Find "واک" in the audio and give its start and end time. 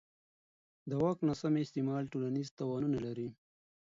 1.01-1.17